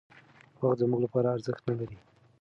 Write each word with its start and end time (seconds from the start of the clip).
وخت 0.61 0.77
زموږ 0.81 0.99
لپاره 1.05 1.33
ارزښت 1.35 1.63
نهلري. 1.69 1.97